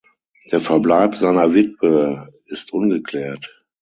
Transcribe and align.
Der 0.51 0.59
Verbleib 0.59 1.13
seiner 1.15 1.53
Witwe 1.53 2.27
ist 2.47 2.73
ungeklärt. 2.73 3.63